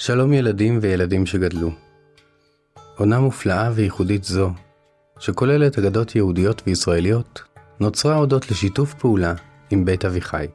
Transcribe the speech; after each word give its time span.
שלום 0.00 0.32
ילדים 0.32 0.78
וילדים 0.82 1.26
שגדלו. 1.26 1.70
עונה 2.96 3.20
מופלאה 3.20 3.70
וייחודית 3.74 4.24
זו, 4.24 4.50
שכוללת 5.18 5.78
אגדות 5.78 6.14
יהודיות 6.16 6.62
וישראליות, 6.66 7.42
נוצרה 7.80 8.14
הודות 8.14 8.50
לשיתוף 8.50 8.94
פעולה 8.94 9.34
עם 9.70 9.84
בית 9.84 10.04
אביחי. 10.04 10.46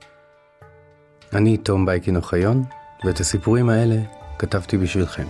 אני 1.34 1.58
תום 1.58 1.86
בייקין 1.86 2.16
אוחיון, 2.16 2.64
ואת 3.06 3.20
הסיפורים 3.20 3.70
האלה 3.70 3.96
כתבתי 4.40 4.78
בשבילכם. 4.78 5.28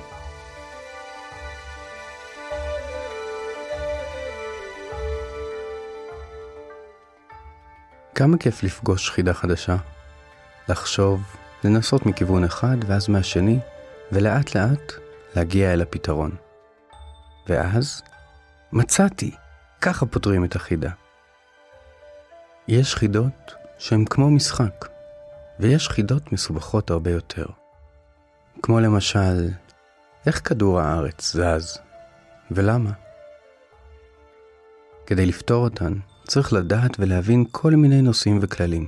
כמה 8.16 8.38
כיף 8.38 8.64
לפגוש 8.64 9.10
חידה 9.10 9.34
חדשה, 9.34 9.76
לחשוב, 10.70 11.22
לנסות 11.64 12.06
מכיוון 12.06 12.44
אחד 12.44 12.78
ואז 12.88 13.10
מהשני, 13.10 13.60
ולאט 14.14 14.56
לאט 14.56 14.94
להגיע 15.36 15.74
אל 15.74 15.82
הפתרון. 15.82 16.36
ואז 17.48 18.02
מצאתי, 18.72 19.36
ככה 19.82 20.06
פותרים 20.06 20.46
את 20.46 20.56
החידה. 20.56 20.90
יש 22.68 22.96
חידות 22.96 23.56
שהן 23.78 24.06
כמו 24.06 24.30
משחק, 24.32 24.88
ויש 25.60 25.90
חידות 25.90 26.32
מסובכות 26.32 26.90
הרבה 26.90 27.12
יותר. 27.12 27.46
כמו 28.62 28.80
למשל, 28.80 29.50
איך 30.26 30.50
כדור 30.50 30.80
הארץ 30.80 31.36
זז, 31.36 31.78
ולמה? 32.52 32.92
כדי 35.06 35.26
לפתור 35.26 35.64
אותן, 35.64 35.94
צריך 36.28 36.54
לדעת 36.54 36.92
ולהבין 37.00 37.46
כל 37.52 37.72
מיני 37.72 38.02
נושאים 38.02 38.40
וכללים, 38.42 38.88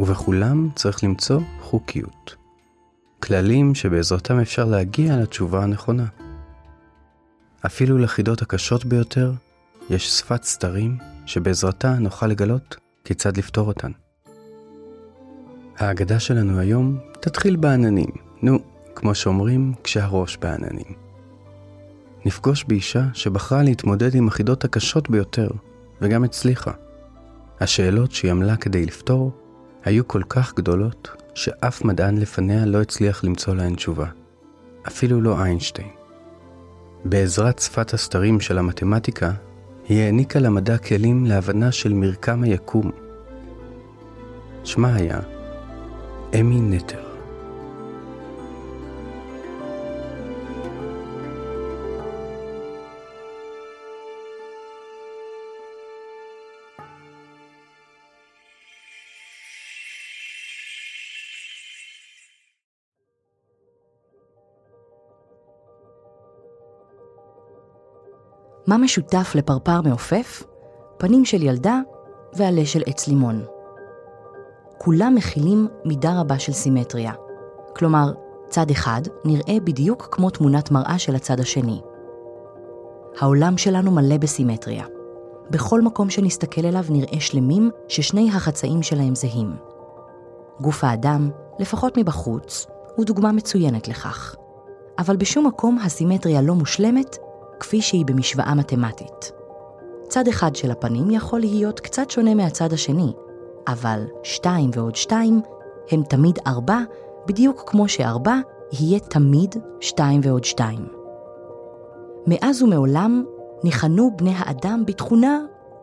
ובכולם 0.00 0.68
צריך 0.74 1.04
למצוא 1.04 1.40
חוקיות. 1.60 2.39
כללים 3.22 3.74
שבעזרתם 3.74 4.38
אפשר 4.38 4.64
להגיע 4.64 5.16
לתשובה 5.16 5.62
הנכונה. 5.62 6.06
אפילו 7.66 7.98
לחידות 7.98 8.42
הקשות 8.42 8.84
ביותר, 8.84 9.32
יש 9.90 10.18
שפת 10.18 10.44
סתרים 10.44 10.98
שבעזרתה 11.26 11.94
נוכל 11.98 12.26
לגלות 12.26 12.76
כיצד 13.04 13.36
לפתור 13.36 13.68
אותן. 13.68 13.90
ההגדה 15.78 16.20
שלנו 16.20 16.58
היום 16.58 16.98
תתחיל 17.20 17.56
בעננים, 17.56 18.10
נו, 18.42 18.58
כמו 18.94 19.14
שאומרים, 19.14 19.74
כשהראש 19.84 20.36
בעננים. 20.36 20.94
נפגוש 22.24 22.64
באישה 22.64 23.04
שבחרה 23.14 23.62
להתמודד 23.62 24.14
עם 24.14 24.28
החידות 24.28 24.64
הקשות 24.64 25.10
ביותר, 25.10 25.48
וגם 26.00 26.24
הצליחה. 26.24 26.72
השאלות 27.60 28.12
שהיא 28.12 28.30
עמלה 28.30 28.56
כדי 28.56 28.86
לפתור 28.86 29.32
היו 29.84 30.08
כל 30.08 30.22
כך 30.28 30.54
גדולות, 30.54 31.19
שאף 31.34 31.84
מדען 31.84 32.18
לפניה 32.18 32.66
לא 32.66 32.82
הצליח 32.82 33.24
למצוא 33.24 33.54
להן 33.54 33.74
תשובה. 33.74 34.06
אפילו 34.88 35.20
לא 35.20 35.42
איינשטיין. 35.42 35.88
בעזרת 37.04 37.58
שפת 37.58 37.94
הסתרים 37.94 38.40
של 38.40 38.58
המתמטיקה, 38.58 39.32
היא 39.88 40.02
העניקה 40.02 40.38
למדע 40.38 40.78
כלים 40.78 41.26
להבנה 41.26 41.72
של 41.72 41.92
מרקם 41.92 42.42
היקום. 42.42 42.90
שמה 44.64 44.94
היה 44.94 45.20
אמי 46.40 46.60
נטר. 46.60 47.09
מה 68.70 68.78
משותף 68.78 69.32
לפרפר 69.34 69.80
מעופף? 69.80 70.42
פנים 70.98 71.24
של 71.24 71.42
ילדה 71.42 71.80
ועלה 72.34 72.66
של 72.66 72.82
עץ 72.86 73.08
לימון. 73.08 73.44
כולם 74.78 75.14
מכילים 75.14 75.68
מידה 75.84 76.20
רבה 76.20 76.38
של 76.38 76.52
סימטריה. 76.52 77.12
כלומר, 77.76 78.12
צד 78.48 78.70
אחד 78.70 79.00
נראה 79.24 79.60
בדיוק 79.64 80.08
כמו 80.10 80.30
תמונת 80.30 80.70
מראה 80.70 80.98
של 80.98 81.14
הצד 81.14 81.40
השני. 81.40 81.80
העולם 83.20 83.58
שלנו 83.58 83.90
מלא 83.90 84.16
בסימטריה. 84.16 84.84
בכל 85.50 85.80
מקום 85.80 86.10
שנסתכל 86.10 86.66
אליו 86.66 86.84
נראה 86.90 87.20
שלמים 87.20 87.70
ששני 87.88 88.30
החצאים 88.34 88.82
שלהם 88.82 89.14
זהים. 89.14 89.56
גוף 90.60 90.84
האדם, 90.84 91.30
לפחות 91.58 91.98
מבחוץ, 91.98 92.66
הוא 92.96 93.06
דוגמה 93.06 93.32
מצוינת 93.32 93.88
לכך. 93.88 94.34
אבל 94.98 95.16
בשום 95.16 95.46
מקום 95.46 95.78
הסימטריה 95.78 96.42
לא 96.42 96.54
מושלמת 96.54 97.16
כפי 97.60 97.82
שהיא 97.82 98.06
במשוואה 98.06 98.54
מתמטית. 98.54 99.32
צד 100.08 100.28
אחד 100.28 100.56
של 100.56 100.70
הפנים 100.70 101.10
יכול 101.10 101.40
להיות 101.40 101.80
קצת 101.80 102.10
שונה 102.10 102.34
מהצד 102.34 102.72
השני, 102.72 103.12
אבל 103.68 104.04
2 104.22 104.70
ועוד 104.74 104.96
2 104.96 105.40
הם 105.90 106.02
תמיד 106.02 106.38
4, 106.46 106.78
בדיוק 107.26 107.62
כמו 107.66 107.88
ש-4 107.88 108.28
יהיה 108.72 109.00
תמיד 109.00 109.54
2 109.80 110.20
ועוד 110.24 110.44
2. 110.44 110.86
מאז 112.26 112.62
ומעולם 112.62 113.24
ניחנו 113.64 114.10
בני 114.16 114.34
האדם 114.36 114.82
בתכונה 114.86 115.38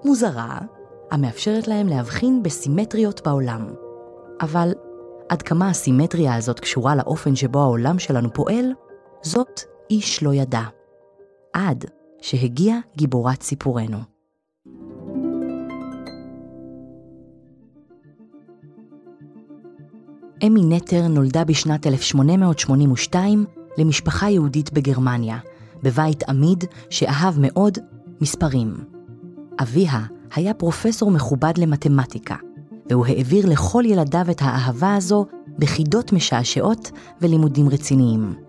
מוזרה, 0.05 0.57
המאפשרת 1.11 1.67
להם 1.67 1.87
להבחין 1.87 2.43
בסימטריות 2.43 3.21
בעולם. 3.25 3.73
אבל 4.41 4.73
עד 5.29 5.41
כמה 5.41 5.69
הסימטריה 5.69 6.35
הזאת 6.35 6.59
קשורה 6.59 6.95
לאופן 6.95 7.35
שבו 7.35 7.59
העולם 7.59 7.99
שלנו 7.99 8.33
פועל, 8.33 8.73
זאת 9.21 9.61
איש 9.89 10.23
לא 10.23 10.33
ידע. 10.33 10.61
עד 11.57 11.85
שהגיעה 12.21 12.79
גיבורת 12.97 13.41
סיפורנו. 13.41 13.97
אמי 20.43 20.61
נטר 20.69 21.07
נולדה 21.07 21.43
בשנת 21.43 21.87
1882 21.87 23.45
למשפחה 23.77 24.29
יהודית 24.29 24.73
בגרמניה, 24.73 25.39
בבית 25.83 26.23
עמיד 26.23 26.63
שאהב 26.89 27.39
מאוד 27.39 27.77
מספרים. 28.21 28.73
אביה 29.61 30.01
היה 30.35 30.53
פרופסור 30.53 31.11
מכובד 31.11 31.53
למתמטיקה, 31.57 32.35
והוא 32.89 33.05
העביר 33.05 33.49
לכל 33.49 33.83
ילדיו 33.85 34.25
את 34.31 34.41
האהבה 34.41 34.95
הזו 34.95 35.25
בחידות 35.59 36.13
משעשעות 36.13 36.91
ולימודים 37.21 37.69
רציניים. 37.69 38.46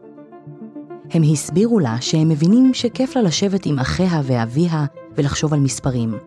הם 1.10 1.22
הסבירו 1.32 1.78
לה 1.78 1.96
שהם 2.00 2.28
מבינים 2.28 2.74
שכיף 2.74 3.16
לה 3.16 3.22
לשבת 3.22 3.66
עם 3.66 3.78
אחיה 3.78 4.20
ואביה 4.24 4.84
ולחשוב 5.16 5.54
על 5.54 5.60
מספרים, 5.60 6.18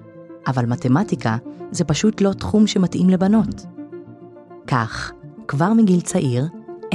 אבל 0.47 0.65
מתמטיקה 0.65 1.37
זה 1.71 1.83
פשוט 1.83 2.21
לא 2.21 2.33
תחום 2.33 2.67
שמתאים 2.67 3.09
לבנות. 3.09 3.65
כך, 4.67 5.11
כבר 5.47 5.73
מגיל 5.73 6.01
צעיר, 6.01 6.47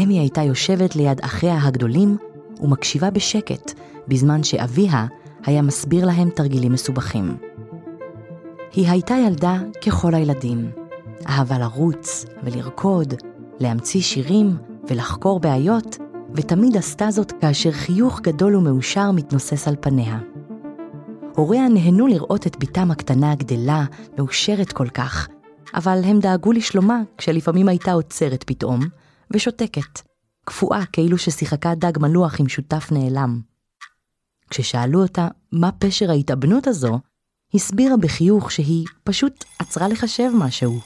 אמי 0.02 0.18
הייתה 0.18 0.42
יושבת 0.42 0.96
ליד 0.96 1.20
אחיה 1.20 1.58
הגדולים 1.62 2.16
ומקשיבה 2.60 3.10
בשקט, 3.10 3.72
בזמן 4.08 4.42
שאביה 4.42 5.06
היה 5.44 5.62
מסביר 5.62 6.06
להם 6.06 6.30
תרגילים 6.30 6.72
מסובכים. 6.72 7.36
היא 8.72 8.88
הייתה 8.88 9.14
ילדה 9.26 9.58
ככל 9.86 10.14
הילדים. 10.14 10.70
אהבה 11.28 11.58
לרוץ 11.58 12.26
ולרקוד, 12.44 13.14
להמציא 13.60 14.00
שירים 14.00 14.56
ולחקור 14.88 15.40
בעיות, 15.40 15.98
ותמיד 16.36 16.76
עשתה 16.76 17.10
זאת 17.10 17.32
כאשר 17.40 17.72
חיוך 17.72 18.20
גדול 18.20 18.56
ומאושר 18.56 19.10
מתנוסס 19.10 19.68
על 19.68 19.76
פניה. 19.80 20.18
הוריה 21.34 21.68
נהנו 21.68 22.06
לראות 22.06 22.46
את 22.46 22.56
בתם 22.58 22.90
הקטנה 22.90 23.32
הגדלה, 23.32 23.84
מאושרת 24.18 24.72
כל 24.72 24.88
כך, 24.88 25.28
אבל 25.74 26.00
הם 26.04 26.20
דאגו 26.20 26.52
לשלומה 26.52 27.02
כשלפעמים 27.18 27.68
הייתה 27.68 27.92
עוצרת 27.92 28.44
פתאום, 28.46 28.80
ושותקת, 29.30 30.00
קפואה 30.44 30.86
כאילו 30.92 31.18
ששיחקה 31.18 31.74
דג 31.74 31.98
מלוח 31.98 32.40
עם 32.40 32.48
שותף 32.48 32.88
נעלם. 32.92 33.40
כששאלו 34.50 35.02
אותה 35.02 35.28
מה 35.52 35.72
פשר 35.72 36.10
ההתאבנות 36.10 36.66
הזו, 36.66 36.98
הסבירה 37.54 37.96
בחיוך 37.96 38.50
שהיא 38.50 38.86
פשוט 39.04 39.44
עצרה 39.58 39.88
לחשב 39.88 40.30
משהו, 40.34 40.80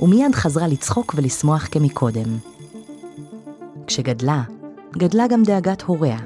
ומיד 0.00 0.34
חזרה 0.34 0.68
לצחוק 0.68 1.14
ולשמוח 1.16 1.68
כמקודם. 1.70 2.38
כשגדלה, 3.86 4.42
גדלה 4.96 5.26
גם 5.26 5.42
דאגת 5.42 5.82
הוריה, 5.82 6.18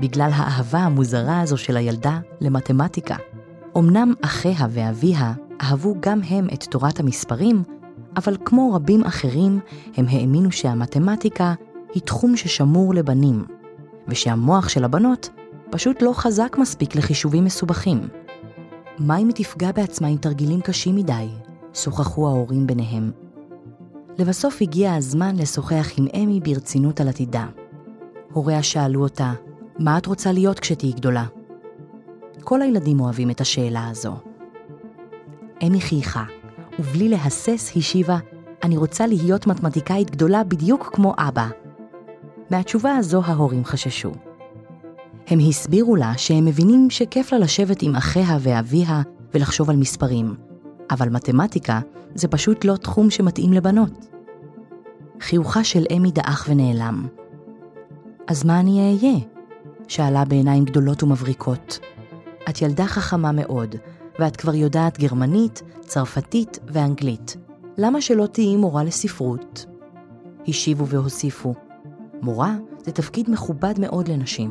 בגלל 0.00 0.30
האהבה 0.34 0.78
המוזרה 0.78 1.40
הזו 1.40 1.56
של 1.56 1.76
הילדה 1.76 2.18
למתמטיקה. 2.40 3.16
אמנם 3.78 4.12
אחיה 4.22 4.66
ואביה 4.70 5.32
אהבו 5.62 5.94
גם 6.00 6.20
הם 6.28 6.46
את 6.54 6.64
תורת 6.64 7.00
המספרים, 7.00 7.62
אבל 8.16 8.36
כמו 8.44 8.72
רבים 8.74 9.04
אחרים, 9.04 9.60
הם 9.96 10.06
האמינו 10.08 10.52
שהמתמטיקה 10.52 11.54
היא 11.94 12.02
תחום 12.02 12.36
ששמור 12.36 12.94
לבנים, 12.94 13.44
ושהמוח 14.08 14.68
של 14.68 14.84
הבנות 14.84 15.30
פשוט 15.70 16.02
לא 16.02 16.12
חזק 16.14 16.56
מספיק 16.58 16.96
לחישובים 16.96 17.44
מסובכים. 17.44 18.08
מה 18.98 19.16
אם 19.16 19.28
היא 19.28 19.44
תפגע 19.44 19.72
בעצמה 19.72 20.08
עם 20.08 20.16
תרגילים 20.16 20.60
קשים 20.60 20.96
מדי? 20.96 21.28
שוחחו 21.74 22.28
ההורים 22.28 22.66
ביניהם. 22.66 23.10
לבסוף 24.18 24.62
הגיע 24.62 24.94
הזמן 24.94 25.36
לשוחח 25.36 25.90
עם 25.96 26.06
אמי 26.16 26.40
ברצינות 26.40 27.00
על 27.00 27.08
עתידה. 27.08 27.46
הוריה 28.34 28.62
שאלו 28.62 29.02
אותה, 29.02 29.32
מה 29.78 29.98
את 29.98 30.06
רוצה 30.06 30.32
להיות 30.32 30.60
כשתהיי 30.60 30.92
גדולה? 30.92 31.24
כל 32.40 32.62
הילדים 32.62 33.00
אוהבים 33.00 33.30
את 33.30 33.40
השאלה 33.40 33.88
הזו. 33.90 34.16
אמי 35.66 35.80
חייכה, 35.80 36.24
ובלי 36.78 37.08
להסס 37.08 37.72
השיבה, 37.76 38.18
אני 38.62 38.76
רוצה 38.76 39.06
להיות 39.06 39.46
מתמטיקאית 39.46 40.10
גדולה 40.10 40.44
בדיוק 40.44 40.90
כמו 40.92 41.14
אבא. 41.18 41.48
מהתשובה 42.50 42.96
הזו 42.96 43.22
ההורים 43.24 43.64
חששו. 43.64 44.12
הם 45.26 45.38
הסבירו 45.48 45.96
לה 45.96 46.12
שהם 46.16 46.44
מבינים 46.44 46.90
שכיף 46.90 47.32
לה 47.32 47.38
לשבת 47.38 47.82
עם 47.82 47.96
אחיה 47.96 48.38
ואביה 48.40 49.02
ולחשוב 49.34 49.70
על 49.70 49.76
מספרים, 49.76 50.34
אבל 50.90 51.08
מתמטיקה 51.08 51.80
זה 52.14 52.28
פשוט 52.28 52.64
לא 52.64 52.76
תחום 52.76 53.10
שמתאים 53.10 53.52
לבנות. 53.52 54.06
חיוכה 55.20 55.64
של 55.64 55.84
אמי 55.96 56.10
דעך 56.12 56.46
ונעלם. 56.50 57.06
אז 58.26 58.44
מה 58.44 58.60
אני 58.60 58.80
אהיה? 58.80 59.18
שאלה 59.88 60.24
בעיניים 60.24 60.64
גדולות 60.64 61.02
ומבריקות. 61.02 61.78
את 62.48 62.62
ילדה 62.62 62.86
חכמה 62.86 63.32
מאוד, 63.32 63.76
ואת 64.18 64.36
כבר 64.36 64.54
יודעת 64.54 64.98
גרמנית, 64.98 65.62
צרפתית 65.80 66.58
ואנגלית. 66.68 67.36
למה 67.78 68.00
שלא 68.00 68.26
תהיי 68.26 68.56
מורה 68.56 68.84
לספרות? 68.84 69.66
השיבו 70.48 70.86
והוסיפו, 70.86 71.54
מורה 72.22 72.56
זה 72.84 72.92
תפקיד 72.92 73.30
מכובד 73.30 73.74
מאוד 73.80 74.08
לנשים. 74.08 74.50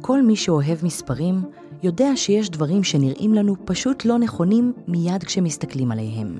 כל 0.00 0.22
מי 0.22 0.36
שאוהב 0.36 0.78
מספרים 0.82 1.42
יודע 1.82 2.16
שיש 2.16 2.50
דברים 2.50 2.84
שנראים 2.84 3.34
לנו 3.34 3.56
פשוט 3.64 4.04
לא 4.04 4.18
נכונים 4.18 4.72
מיד 4.88 5.24
כשמסתכלים 5.24 5.92
עליהם. 5.92 6.38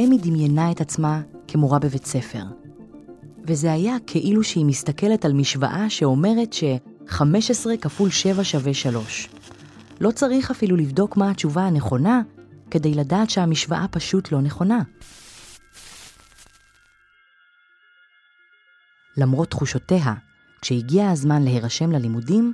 אמי 0.00 0.18
דמיינה 0.18 0.70
את 0.70 0.80
עצמה 0.80 1.20
כמורה 1.48 1.78
בבית 1.78 2.06
ספר, 2.06 2.42
וזה 3.46 3.72
היה 3.72 3.96
כאילו 4.06 4.44
שהיא 4.44 4.64
מסתכלת 4.64 5.24
על 5.24 5.32
משוואה 5.32 5.90
שאומרת 5.90 6.52
ש-15 6.52 7.76
כפול 7.80 8.10
7 8.10 8.44
שווה 8.44 8.74
3. 8.74 9.28
לא 10.00 10.10
צריך 10.10 10.50
אפילו 10.50 10.76
לבדוק 10.76 11.16
מה 11.16 11.30
התשובה 11.30 11.62
הנכונה 11.62 12.22
כדי 12.70 12.94
לדעת 12.94 13.30
שהמשוואה 13.30 13.86
פשוט 13.90 14.32
לא 14.32 14.40
נכונה. 14.40 14.82
למרות 19.16 19.50
תחושותיה, 19.50 20.14
כשהגיע 20.60 21.10
הזמן 21.10 21.42
להירשם 21.42 21.92
ללימודים, 21.92 22.52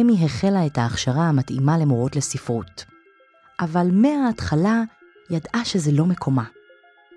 אמי 0.00 0.24
החלה 0.24 0.66
את 0.66 0.78
ההכשרה 0.78 1.28
המתאימה 1.28 1.78
למורות 1.78 2.16
לספרות. 2.16 2.84
אבל 3.60 3.88
מההתחלה 3.92 4.82
ידעה 5.30 5.64
שזה 5.64 5.92
לא 5.92 6.06
מקומה. 6.06 6.44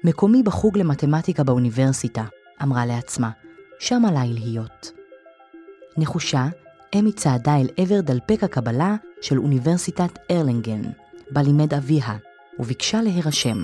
מקומי 0.03 0.43
בחוג 0.43 0.77
למתמטיקה 0.77 1.43
באוניברסיטה, 1.43 2.23
אמרה 2.63 2.85
לעצמה, 2.85 3.29
שם 3.79 4.05
עליי 4.05 4.33
להיות. 4.33 4.91
נחושה, 5.97 6.47
אמי 6.99 7.11
צעדה 7.11 7.55
אל 7.57 7.67
עבר 7.77 8.01
דלפק 8.01 8.43
הקבלה 8.43 8.95
של 9.21 9.39
אוניברסיטת 9.39 10.19
ארלינגן, 10.31 10.81
בה 11.31 11.41
לימד 11.41 11.73
אביה, 11.73 12.17
וביקשה 12.59 13.01
להירשם. 13.01 13.63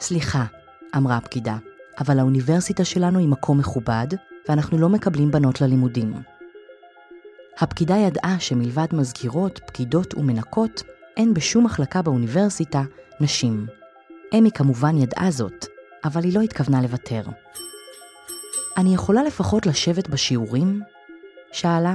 סליחה, 0.00 0.44
אמרה 0.96 1.16
הפקידה, 1.16 1.56
אבל 2.00 2.18
האוניברסיטה 2.18 2.84
שלנו 2.84 3.18
היא 3.18 3.28
מקום 3.28 3.58
מכובד, 3.58 4.06
ואנחנו 4.48 4.78
לא 4.78 4.88
מקבלים 4.88 5.30
בנות 5.30 5.60
ללימודים. 5.60 6.14
הפקידה 7.58 7.96
ידעה 7.96 8.36
שמלבד 8.38 8.86
מזכירות, 8.92 9.60
פקידות 9.66 10.14
ומנקות, 10.14 10.82
אין 11.16 11.34
בשום 11.34 11.64
מחלקה 11.64 12.02
באוניברסיטה 12.02 12.82
נשים. 13.20 13.66
אמי 14.38 14.50
כמובן 14.50 14.96
ידעה 14.96 15.30
זאת, 15.30 15.66
אבל 16.04 16.24
היא 16.24 16.34
לא 16.34 16.40
התכוונה 16.40 16.82
לוותר. 16.82 17.22
אני 18.76 18.94
יכולה 18.94 19.22
לפחות 19.22 19.66
לשבת 19.66 20.08
בשיעורים? 20.08 20.82
שאלה. 21.52 21.94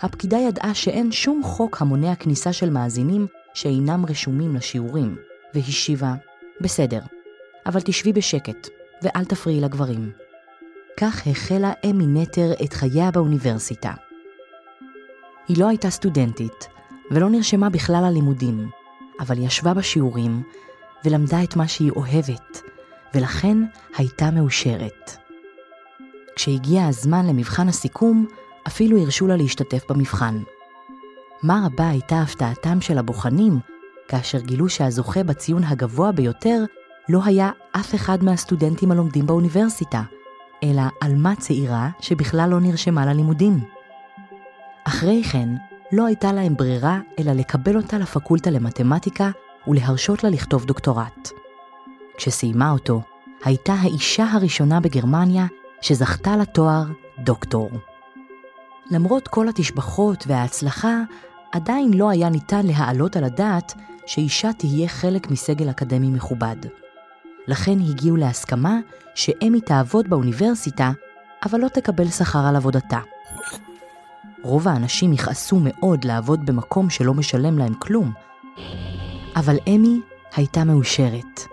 הפקידה 0.00 0.38
ידעה 0.38 0.74
שאין 0.74 1.12
שום 1.12 1.42
חוק 1.44 1.82
המונע 1.82 2.14
כניסה 2.14 2.52
של 2.52 2.70
מאזינים 2.70 3.26
שאינם 3.54 4.06
רשומים 4.06 4.56
לשיעורים, 4.56 5.16
והשיבה, 5.54 6.14
בסדר, 6.60 7.00
אבל 7.66 7.80
תשבי 7.80 8.12
בשקט, 8.12 8.68
ואל 9.02 9.24
תפריעי 9.24 9.60
לגברים. 9.60 10.12
כך 10.96 11.26
החלה 11.26 11.72
אמי 11.90 12.06
נטר 12.06 12.52
את 12.64 12.72
חייה 12.72 13.10
באוניברסיטה. 13.10 13.92
היא 15.48 15.58
לא 15.58 15.68
הייתה 15.68 15.90
סטודנטית, 15.90 16.68
ולא 17.10 17.30
נרשמה 17.30 17.70
בכלל 17.70 18.04
ללימודים, 18.08 18.68
אבל 19.20 19.38
ישבה 19.38 19.74
בשיעורים 19.74 20.42
ולמדה 21.04 21.42
את 21.42 21.56
מה 21.56 21.68
שהיא 21.68 21.90
אוהבת, 21.90 22.71
ולכן 23.14 23.58
הייתה 23.96 24.30
מאושרת. 24.30 25.16
כשהגיע 26.36 26.86
הזמן 26.86 27.26
למבחן 27.26 27.68
הסיכום, 27.68 28.26
אפילו 28.66 28.98
הרשו 28.98 29.26
לה 29.26 29.36
להשתתף 29.36 29.90
במבחן. 29.90 30.38
מה 31.42 31.66
רבה 31.66 31.88
הייתה 31.88 32.20
הפתעתם 32.22 32.80
של 32.80 32.98
הבוחנים, 32.98 33.58
כאשר 34.08 34.40
גילו 34.40 34.68
שהזוכה 34.68 35.22
בציון 35.22 35.64
הגבוה 35.64 36.12
ביותר 36.12 36.64
לא 37.08 37.20
היה 37.24 37.50
אף 37.72 37.94
אחד 37.94 38.24
מהסטודנטים 38.24 38.90
הלומדים 38.90 39.26
באוניברסיטה, 39.26 40.02
אלא 40.64 40.82
עלמה 41.00 41.36
צעירה 41.36 41.88
שבכלל 42.00 42.48
לא 42.50 42.60
נרשמה 42.60 43.06
ללימודים. 43.06 43.60
אחרי 44.84 45.22
כן, 45.24 45.48
לא 45.92 46.06
הייתה 46.06 46.32
להם 46.32 46.56
ברירה 46.56 47.00
אלא 47.18 47.32
לקבל 47.32 47.76
אותה 47.76 47.98
לפקולטה 47.98 48.50
למתמטיקה 48.50 49.30
ולהרשות 49.66 50.24
לה 50.24 50.30
לכתוב 50.30 50.64
דוקטורט. 50.64 51.41
כשסיימה 52.16 52.70
אותו, 52.70 53.02
הייתה 53.44 53.72
האישה 53.72 54.24
הראשונה 54.24 54.80
בגרמניה 54.80 55.46
שזכתה 55.80 56.36
לתואר 56.36 56.84
דוקטור. 57.18 57.70
למרות 58.90 59.28
כל 59.28 59.48
התשבחות 59.48 60.24
וההצלחה, 60.26 61.00
עדיין 61.52 61.94
לא 61.94 62.10
היה 62.10 62.28
ניתן 62.28 62.66
להעלות 62.66 63.16
על 63.16 63.24
הדעת 63.24 63.74
שאישה 64.06 64.52
תהיה 64.52 64.88
חלק 64.88 65.30
מסגל 65.30 65.70
אקדמי 65.70 66.10
מכובד. 66.10 66.56
לכן 67.46 67.80
הגיעו 67.80 68.16
להסכמה 68.16 68.78
שאמי 69.14 69.60
תעבוד 69.60 70.10
באוניברסיטה, 70.10 70.92
אבל 71.44 71.60
לא 71.60 71.68
תקבל 71.68 72.08
שכר 72.08 72.46
על 72.46 72.56
עבודתה. 72.56 72.98
רוב 74.42 74.68
האנשים 74.68 75.12
יכעסו 75.12 75.60
מאוד 75.62 76.04
לעבוד 76.04 76.46
במקום 76.46 76.90
שלא 76.90 77.14
משלם 77.14 77.58
להם 77.58 77.74
כלום, 77.74 78.12
אבל 79.36 79.56
אמי 79.68 80.00
הייתה 80.36 80.64
מאושרת. 80.64 81.51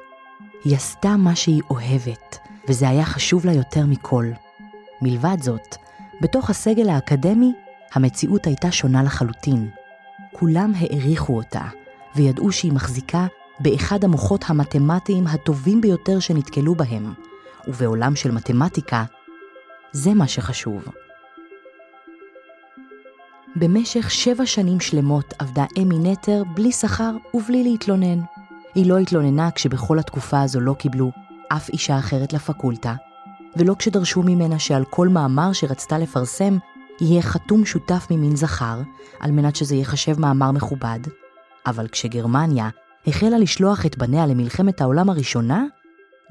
היא 0.63 0.75
עשתה 0.75 1.17
מה 1.17 1.35
שהיא 1.35 1.61
אוהבת, 1.69 2.37
וזה 2.69 2.89
היה 2.89 3.05
חשוב 3.05 3.45
לה 3.45 3.53
יותר 3.53 3.85
מכל. 3.85 4.25
מלבד 5.01 5.37
זאת, 5.41 5.75
בתוך 6.21 6.49
הסגל 6.49 6.89
האקדמי, 6.89 7.53
המציאות 7.93 8.47
הייתה 8.47 8.71
שונה 8.71 9.03
לחלוטין. 9.03 9.69
כולם 10.31 10.71
העריכו 10.75 11.37
אותה, 11.37 11.61
וידעו 12.15 12.51
שהיא 12.51 12.73
מחזיקה 12.73 13.27
באחד 13.59 14.03
המוחות 14.03 14.45
המתמטיים 14.47 15.27
הטובים 15.27 15.81
ביותר 15.81 16.19
שנתקלו 16.19 16.75
בהם, 16.75 17.13
ובעולם 17.67 18.15
של 18.15 18.31
מתמטיקה, 18.31 19.03
זה 19.91 20.13
מה 20.13 20.27
שחשוב. 20.27 20.83
במשך 23.55 24.11
שבע 24.11 24.45
שנים 24.45 24.79
שלמות 24.79 25.33
עבדה 25.39 25.65
אמי 25.81 25.99
נטר 25.99 26.43
בלי 26.55 26.71
שכר 26.71 27.11
ובלי 27.33 27.63
להתלונן. 27.63 28.19
היא 28.75 28.85
לא 28.85 28.97
התלוננה 28.97 29.51
כשבכל 29.51 29.99
התקופה 29.99 30.41
הזו 30.41 30.59
לא 30.59 30.73
קיבלו 30.73 31.11
אף 31.47 31.69
אישה 31.69 31.99
אחרת 31.99 32.33
לפקולטה, 32.33 32.95
ולא 33.55 33.75
כשדרשו 33.79 34.23
ממנה 34.23 34.59
שעל 34.59 34.85
כל 34.85 35.07
מאמר 35.07 35.53
שרצתה 35.53 35.97
לפרסם 35.97 36.57
יהיה 37.01 37.21
חתום 37.21 37.65
שותף 37.65 38.07
ממין 38.11 38.35
זכר, 38.35 38.81
על 39.19 39.31
מנת 39.31 39.55
שזה 39.55 39.75
ייחשב 39.75 40.19
מאמר 40.19 40.51
מכובד, 40.51 40.99
אבל 41.65 41.87
כשגרמניה 41.87 42.69
החלה 43.07 43.37
לשלוח 43.37 43.85
את 43.85 43.97
בניה 43.97 44.27
למלחמת 44.27 44.81
העולם 44.81 45.09
הראשונה, 45.09 45.63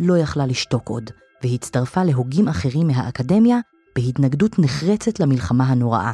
לא 0.00 0.18
יכלה 0.18 0.46
לשתוק 0.46 0.88
עוד, 0.88 1.10
והצטרפה 1.42 2.04
להוגים 2.04 2.48
אחרים 2.48 2.86
מהאקדמיה 2.86 3.58
בהתנגדות 3.96 4.58
נחרצת 4.58 5.20
למלחמה 5.20 5.64
הנוראה. 5.64 6.12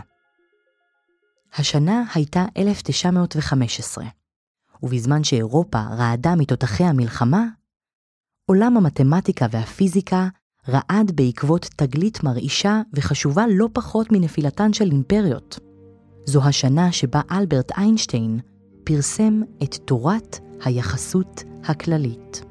השנה 1.58 2.02
הייתה 2.14 2.44
1915, 2.56 4.04
ובזמן 4.84 5.24
שאירופה 5.24 5.80
רעדה 5.80 6.34
מתותחי 6.34 6.84
המלחמה, 6.84 7.46
עולם 8.46 8.76
המתמטיקה 8.76 9.46
והפיזיקה 9.50 10.28
רעד 10.68 11.12
בעקבות 11.14 11.68
תגלית 11.76 12.24
מרעישה 12.24 12.82
וחשובה 12.92 13.44
לא 13.50 13.68
פחות 13.72 14.12
מנפילתן 14.12 14.72
של 14.72 14.90
אימפריות. 14.90 15.58
זו 16.24 16.44
השנה 16.44 16.92
שבה 16.92 17.20
אלברט 17.30 17.72
איינשטיין 17.78 18.40
פרסם 18.84 19.42
את 19.62 19.74
תורת 19.74 20.38
היחסות 20.64 21.42
הכללית. 21.64 22.44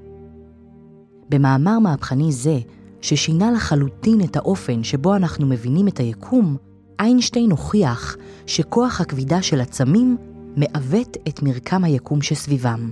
במאמר 1.30 1.80
מהפכני 1.80 2.32
זה, 2.32 2.60
ששינה 3.02 3.52
לחלוטין 3.52 4.22
את 4.22 4.36
האופן 4.36 4.84
שבו 4.84 5.16
אנחנו 5.16 5.48
מבינים 5.48 5.88
את 5.88 5.98
היקום, 5.98 6.58
איינשטיין 7.00 7.52
הוכיח 7.52 8.18
שכוח 8.46 9.02
הכבידה 9.02 9.42
של 9.42 9.62
עצמים 9.62 10.18
מעוות 10.56 11.18
את 11.28 11.44
מרקם 11.44 11.84
היקום 11.84 12.22
שסביבם. 12.22 12.92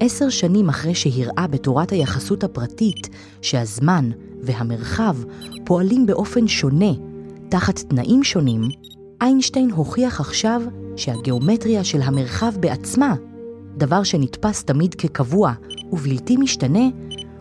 עשר 0.00 0.28
שנים 0.28 0.68
אחרי 0.68 0.94
שהראה 0.94 1.46
בתורת 1.46 1.90
היחסות 1.90 2.44
הפרטית 2.44 3.08
שהזמן 3.42 4.10
והמרחב 4.42 5.16
פועלים 5.64 6.06
באופן 6.06 6.48
שונה, 6.48 6.92
תחת 7.48 7.78
תנאים 7.78 8.24
שונים, 8.24 8.62
איינשטיין 9.20 9.70
הוכיח 9.70 10.20
עכשיו 10.20 10.62
שהגיאומטריה 10.96 11.84
של 11.84 12.02
המרחב 12.02 12.52
בעצמה, 12.60 13.14
דבר 13.76 14.02
שנתפס 14.02 14.64
תמיד 14.64 14.94
כקבוע 14.94 15.52
ובלתי 15.92 16.36
משתנה, 16.36 16.88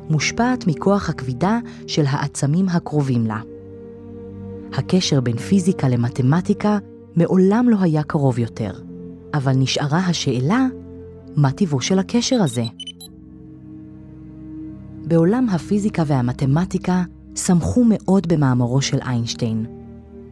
מושפעת 0.10 0.68
מכוח 0.68 1.10
הכבידה 1.10 1.60
של 1.88 2.04
העצמים 2.08 2.70
הקרובים 2.70 3.26
לה. 3.26 3.40
הקשר 4.74 5.22
בין 5.22 5.38
פיזיקה 5.38 5.90
למתמטיקה 5.90 6.78
מעולם 7.16 7.70
לא 7.70 7.78
היה 7.82 8.04
קרוב 8.04 8.40
יותר, 8.40 8.72
אבל 9.36 9.54
נשארה 9.56 10.00
השאלה, 10.00 10.66
מה 11.36 11.52
טיבו 11.52 11.82
של 11.82 12.00
הקשר 12.00 12.42
הזה? 12.42 12.64
בעולם 15.08 15.50
הפיזיקה 15.50 16.04
והמתמטיקה 16.08 17.04
שמחו 17.36 17.84
מאוד 17.88 18.28
במאמרו 18.28 18.82
של 18.82 18.98
איינשטיין. 19.02 19.66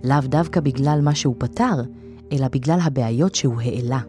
לאו 0.03 0.19
דווקא 0.23 0.59
בגלל 0.59 0.99
מה 1.03 1.15
שהוא 1.15 1.35
פתר, 1.37 1.81
אלא 2.31 2.47
בגלל 2.47 2.79
הבעיות 2.83 3.35
שהוא 3.35 3.61
העלה. 3.61 3.99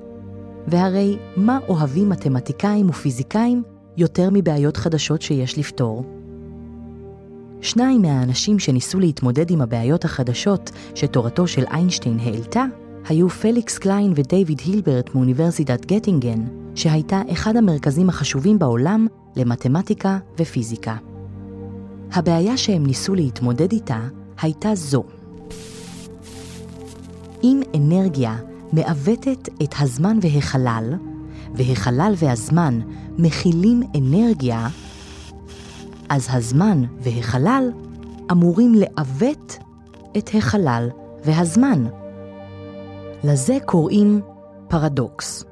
והרי 0.69 1.17
מה 1.37 1.59
אוהבים 1.69 2.09
מתמטיקאים 2.09 2.91
ופיזיקאים 2.91 3.63
יותר 3.97 4.29
מבעיות 4.33 4.77
חדשות 4.77 5.23
שיש 5.23 5.59
לפתור? 5.59 6.05
שניים 7.61 8.03
מהאנשים 8.03 8.59
שניסו 8.59 9.01
להתמודד 9.01 9.51
עם 9.51 9.61
הבעיות 9.61 10.05
החדשות 10.05 10.71
שתורתו 10.95 11.47
של 11.47 11.65
איינשטיין 11.71 12.19
העלתה, 12.19 12.65
היו 13.09 13.29
פליקס 13.29 13.79
קליין 13.79 14.13
ודייוויד 14.17 14.61
הילברט 14.65 15.15
מאוניברסיטת 15.15 15.87
גטינגן, 15.87 16.45
שהייתה 16.75 17.23
אחד 17.33 17.57
המרכזים 17.57 18.09
החשובים 18.09 18.59
בעולם 18.59 19.07
למתמטיקה 19.37 20.19
ופיזיקה. 20.39 20.97
הבעיה 22.13 22.57
שהם 22.57 22.87
ניסו 22.87 23.15
להתמודד 23.15 23.73
איתה 23.73 24.01
הייתה 24.41 24.75
זו. 24.75 25.05
אם 27.45 27.61
אנרגיה 27.77 28.37
מעוותת 28.73 29.49
את 29.63 29.75
הזמן 29.81 30.19
והחלל, 30.21 30.95
והחלל 31.55 32.15
והזמן 32.17 32.81
מכילים 33.19 33.83
אנרגיה, 33.97 34.69
אז 36.09 36.29
הזמן 36.31 36.85
והחלל 37.01 37.71
אמורים 38.31 38.75
לעוות 38.75 39.59
את 40.19 40.31
החלל 40.35 40.89
והזמן. 41.25 41.85
לזה 43.25 43.59
קוראים 43.67 44.21
פרדוקס, 44.69 45.45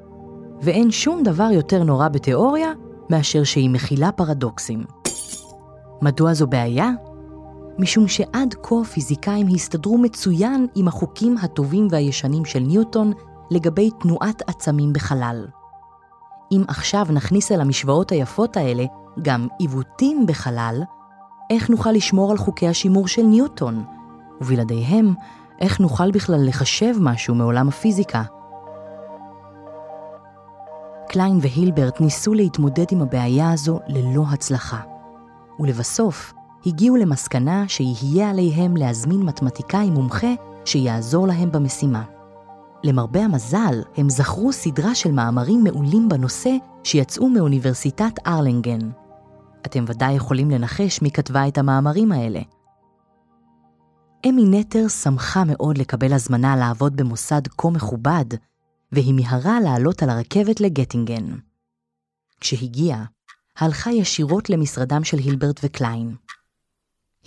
ואין 0.61 0.91
שום 0.91 1.23
דבר 1.23 1.49
יותר 1.51 1.83
נורא 1.83 2.07
בתיאוריה 2.07 2.71
מאשר 3.09 3.43
שהיא 3.43 3.69
מכילה 3.69 4.11
פרדוקסים. 4.11 4.83
מדוע 6.01 6.33
זו 6.33 6.47
בעיה? 6.47 6.89
משום 7.79 8.07
שעד 8.07 8.55
כה 8.63 8.75
פיזיקאים 8.83 9.47
הסתדרו 9.47 9.97
מצוין 9.97 10.67
עם 10.75 10.87
החוקים 10.87 11.35
הטובים 11.41 11.87
והישנים 11.91 12.45
של 12.45 12.59
ניוטון 12.59 13.11
לגבי 13.51 13.89
תנועת 14.01 14.41
עצמים 14.49 14.93
בחלל. 14.93 15.47
אם 16.51 16.63
עכשיו 16.67 17.05
נכניס 17.09 17.51
אל 17.51 17.61
המשוואות 17.61 18.11
היפות 18.11 18.57
האלה 18.57 18.85
גם 19.21 19.47
עיוותים 19.59 20.25
בחלל, 20.25 20.83
איך 21.49 21.69
נוכל 21.69 21.91
לשמור 21.91 22.31
על 22.31 22.37
חוקי 22.37 22.67
השימור 22.67 23.07
של 23.07 23.23
ניוטון? 23.23 23.83
ובלעדיהם, 24.41 25.13
איך 25.61 25.79
נוכל 25.79 26.11
בכלל 26.11 26.47
לחשב 26.47 26.93
משהו 26.99 27.35
מעולם 27.35 27.67
הפיזיקה? 27.67 28.23
קליין 31.09 31.39
והילברט 31.41 32.01
ניסו 32.01 32.33
להתמודד 32.33 32.85
עם 32.91 33.01
הבעיה 33.01 33.51
הזו 33.51 33.79
ללא 33.87 34.23
הצלחה. 34.31 34.79
ולבסוף, 35.59 36.33
הגיעו 36.65 36.95
למסקנה 36.95 37.63
שיהיה 37.67 38.29
עליהם 38.29 38.77
להזמין 38.77 39.21
מתמטיקאי 39.21 39.89
מומחה 39.89 40.33
שיעזור 40.65 41.27
להם 41.27 41.51
במשימה. 41.51 42.03
למרבה 42.83 43.23
המזל, 43.23 43.81
הם 43.97 44.09
זכרו 44.09 44.53
סדרה 44.53 44.95
של 44.95 45.11
מאמרים 45.11 45.63
מעולים 45.63 46.09
בנושא 46.09 46.51
שיצאו 46.83 47.29
מאוניברסיטת 47.29 48.27
ארלנגן. 48.27 48.79
אתם 49.65 49.83
ודאי 49.87 50.13
יכולים 50.13 50.51
לנחש 50.51 51.01
מי 51.01 51.11
כתבה 51.11 51.47
את 51.47 51.57
המאמרים 51.57 52.11
האלה. 52.11 52.39
אמי 54.29 54.43
נטר 54.45 54.87
שמחה 54.87 55.43
מאוד 55.43 55.77
לקבל 55.77 56.13
הזמנה 56.13 56.55
לעבוד 56.55 56.95
במוסד 56.95 57.41
כה 57.57 57.69
מכובד, 57.69 58.25
והיא 58.91 59.13
מיהרה 59.13 59.59
לעלות 59.59 60.03
על 60.03 60.09
הרכבת 60.09 60.61
לגטינגן. 60.61 61.35
כשהגיעה, 62.39 63.05
הלכה 63.57 63.91
ישירות 63.91 64.49
למשרדם 64.49 65.03
של 65.03 65.17
הילברט 65.17 65.59
וקליין. 65.63 66.15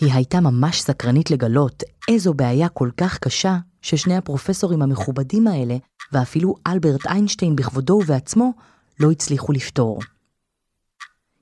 היא 0.00 0.12
הייתה 0.12 0.40
ממש 0.40 0.80
סקרנית 0.80 1.30
לגלות 1.30 1.82
איזו 2.08 2.34
בעיה 2.34 2.68
כל 2.68 2.90
כך 2.96 3.18
קשה 3.18 3.58
ששני 3.82 4.16
הפרופסורים 4.16 4.82
המכובדים 4.82 5.46
האלה, 5.46 5.76
ואפילו 6.12 6.54
אלברט 6.66 7.06
איינשטיין 7.06 7.56
בכבודו 7.56 7.94
ובעצמו, 7.94 8.52
לא 9.00 9.10
הצליחו 9.10 9.52
לפתור. 9.52 10.00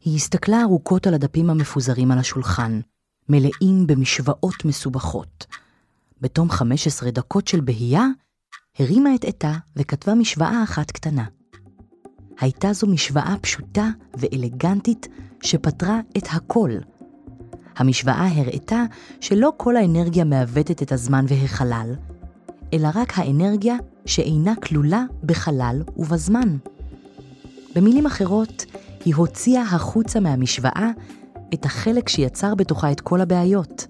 היא 0.05 0.17
הסתכלה 0.17 0.63
ארוכות 0.63 1.07
על 1.07 1.15
הדפים 1.15 1.51
המפוזרים 1.51 2.11
על 2.11 2.19
השולחן, 2.19 2.81
מלאים 3.29 3.87
במשוואות 3.87 4.65
מסובכות. 4.65 5.47
בתום 6.21 6.51
15 6.51 7.11
דקות 7.11 7.49
של 7.49 7.61
בהייה, 7.61 8.07
הרימה 8.79 9.15
את 9.15 9.25
עטה 9.25 9.53
וכתבה 9.77 10.15
משוואה 10.15 10.63
אחת 10.63 10.91
קטנה. 10.91 11.25
הייתה 12.41 12.73
זו 12.73 12.87
משוואה 12.87 13.35
פשוטה 13.41 13.89
ואלגנטית 14.15 15.09
שפתרה 15.43 16.01
את 16.19 16.27
הכל. 16.31 16.71
המשוואה 17.77 18.29
הראתה 18.37 18.85
שלא 19.21 19.53
כל 19.57 19.77
האנרגיה 19.77 20.25
מעוותת 20.25 20.83
את 20.83 20.93
הזמן 20.93 21.25
והחלל, 21.29 21.95
אלא 22.73 22.89
רק 22.95 23.19
האנרגיה 23.19 23.77
שאינה 24.07 24.55
כלולה 24.57 25.05
בחלל 25.23 25.83
ובזמן. 25.97 26.57
במילים 27.75 28.07
אחרות, 28.07 28.65
היא 29.05 29.15
הוציאה 29.15 29.63
החוצה 29.63 30.21
מהמשוואה 30.21 30.91
את 31.55 31.65
החלק 31.65 32.09
שיצר 32.09 32.55
בתוכה 32.55 32.93
את 32.93 33.01
כל 33.01 33.21
הבעיות. 33.21 33.87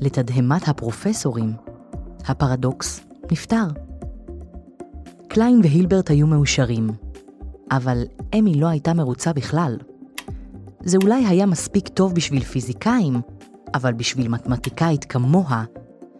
לתדהמת 0.00 0.68
הפרופסורים, 0.68 1.52
הפרדוקס 2.26 3.00
נפתר. 3.32 3.66
קליין 5.28 5.60
והילברט 5.62 6.10
היו 6.10 6.26
מאושרים, 6.26 6.90
אבל 7.70 8.04
אמי 8.38 8.54
לא 8.54 8.66
הייתה 8.66 8.94
מרוצה 8.94 9.32
בכלל. 9.32 9.76
זה 10.80 10.98
אולי 11.02 11.26
היה 11.26 11.46
מספיק 11.46 11.88
טוב 11.88 12.14
בשביל 12.14 12.44
פיזיקאים, 12.44 13.20
אבל 13.74 13.92
בשביל 13.92 14.28
מתמטיקאית 14.28 15.04
כמוה, 15.04 15.64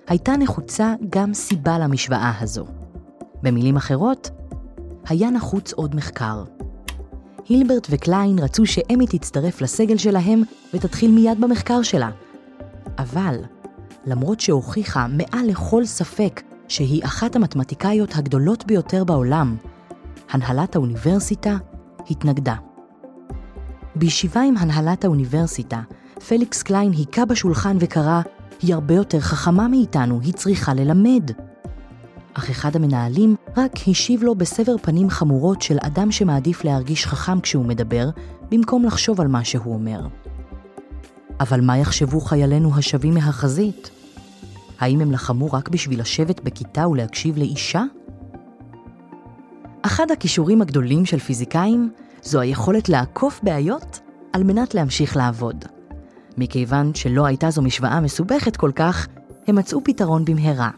הייתה 0.07 0.37
נחוצה 0.37 0.95
גם 1.11 1.35
סיבה 1.35 1.78
למשוואה 1.78 2.33
הזו. 2.40 2.66
במילים 3.43 3.76
אחרות, 3.76 4.31
היה 5.09 5.31
נחוץ 5.31 5.73
עוד 5.73 5.95
מחקר. 5.95 6.45
הילברט 7.49 7.87
וקליין 7.91 8.38
רצו 8.38 8.67
שאמי 8.67 9.07
תצטרף 9.07 9.61
לסגל 9.61 9.97
שלהם 9.97 10.43
ותתחיל 10.75 11.11
מיד 11.11 11.41
במחקר 11.41 11.83
שלה. 11.83 12.11
אבל, 12.99 13.37
למרות 14.07 14.41
שהוכיחה 14.41 15.07
מעל 15.07 15.47
לכל 15.47 15.85
ספק 15.85 16.43
שהיא 16.69 17.05
אחת 17.05 17.37
המתמטיקאיות 17.37 18.17
הגדולות 18.17 18.67
ביותר 18.67 19.05
בעולם, 19.05 19.57
הנהלת 20.31 20.76
האוניברסיטה 20.76 21.57
התנגדה. 22.11 22.55
בישיבה 23.97 24.41
עם 24.43 24.57
הנהלת 24.57 25.05
האוניברסיטה, 25.05 25.81
פליקס 26.29 26.62
קליין 26.62 26.93
היכה 26.93 27.25
בשולחן 27.25 27.76
וקרא, 27.81 28.21
היא 28.62 28.75
הרבה 28.75 28.95
יותר 28.95 29.21
חכמה 29.21 29.69
מאיתנו, 29.69 30.21
היא 30.23 30.33
צריכה 30.33 30.75
ללמד. 30.75 31.31
אך 32.38 32.50
אחד 32.50 32.76
המנהלים 32.76 33.37
רק 33.57 33.73
השיב 33.88 34.23
לו 34.23 34.35
בסבר 34.35 34.76
פנים 34.83 35.11
חמורות 35.11 35.62
של 35.62 35.76
אדם 35.81 36.12
שמעדיף 36.12 36.64
להרגיש 36.64 37.07
חכם 37.07 37.40
כשהוא 37.40 37.64
מדבר, 37.64 38.09
במקום 38.50 38.85
לחשוב 38.85 39.21
על 39.21 39.28
מה 39.28 39.45
שהוא 39.45 39.75
אומר. 39.75 40.07
אבל 41.40 41.61
מה 41.61 41.78
יחשבו 41.78 42.21
חיילינו 42.21 42.76
השבים 42.76 43.14
מהחזית? 43.14 43.90
האם 44.81 45.00
הם 45.00 45.12
לחמו 45.12 45.52
רק 45.52 45.69
בשביל 45.69 46.00
לשבת 46.00 46.40
בכיתה 46.40 46.88
ולהקשיב 46.88 47.38
לאישה? 47.38 47.83
אחד 49.83 50.11
הכישורים 50.11 50.62
הגדולים 50.62 51.05
של 51.05 51.19
פיזיקאים 51.19 51.90
זו 52.23 52.40
היכולת 52.40 52.88
לעקוף 52.88 53.40
בעיות 53.43 54.00
על 54.33 54.45
מנת 54.45 54.75
להמשיך 54.75 55.16
לעבוד. 55.16 55.64
מכיוון 56.37 56.95
שלא 56.95 57.26
הייתה 57.26 57.50
זו 57.50 57.62
משוואה 57.62 58.00
מסובכת 58.00 58.57
כל 58.57 58.71
כך, 58.75 59.07
הם 59.47 59.57
מצאו 59.57 59.85
פתרון 59.85 60.25
במהרה. 60.25 60.71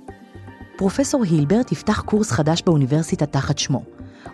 פרופסור 0.78 1.24
הילברט 1.24 1.72
יפתח 1.72 2.00
קורס 2.00 2.30
חדש 2.30 2.62
באוניברסיטה 2.66 3.26
תחת 3.26 3.58
שמו, 3.58 3.82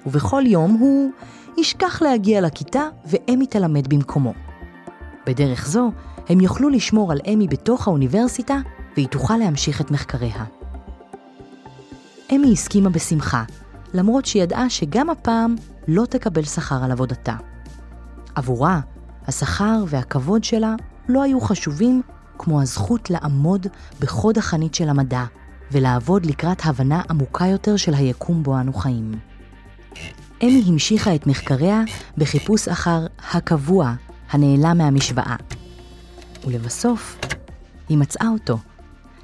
ובכל 0.07 0.43
יום 0.47 0.71
הוא 0.71 1.11
ישכח 1.59 2.03
להגיע 2.03 2.41
לכיתה 2.41 2.83
ואמי 3.07 3.47
תלמד 3.47 3.89
במקומו. 3.89 4.33
בדרך 5.27 5.67
זו, 5.67 5.93
הם 6.29 6.41
יוכלו 6.41 6.69
לשמור 6.69 7.13
על 7.13 7.21
אמי 7.33 7.49
בתוך 7.49 7.89
האוניברסיטה 7.89 8.59
והיא 8.97 9.09
תוכל 9.09 9.37
להמשיך 9.37 9.81
את 9.81 9.91
מחקריה. 9.91 10.45
אמי 12.33 12.53
הסכימה 12.53 12.91
בשמחה, 12.91 13.45
למרות 13.95 14.27
שידעה 14.27 14.71
שגם 14.71 15.11
הפעם 15.11 15.57
לא 15.89 16.05
תקבל 16.07 16.45
שכר 16.45 16.85
על 16.85 16.93
עבודתה. 16.93 17.37
עבורה, 18.35 18.81
השכר 19.27 19.85
והכבוד 19.87 20.45
שלה 20.45 20.75
לא 21.09 21.23
היו 21.23 21.41
חשובים 21.41 22.03
כמו 22.39 22.63
הזכות 22.63 23.11
לעמוד 23.11 23.67
בחוד 24.01 24.39
החנית 24.39 24.75
של 24.75 24.89
המדע 24.89 25.25
ולעבוד 25.75 26.27
לקראת 26.27 26.61
הבנה 26.65 27.03
עמוקה 27.11 27.47
יותר 27.47 27.77
של 27.77 27.95
היקום 27.95 28.43
בו 28.43 28.61
אנו 28.61 28.73
חיים. 28.73 29.13
אמי 30.43 30.63
המשיכה 30.67 31.15
את 31.15 31.27
מחקריה 31.27 31.83
בחיפוש 32.19 32.69
אחר 32.69 33.07
הקבוע 33.33 33.95
הנעלם 34.31 34.79
מהמשוואה. 34.79 35.37
ולבסוף, 36.47 37.19
היא 37.89 37.99
מצאה 37.99 38.29
אותו, 38.29 38.59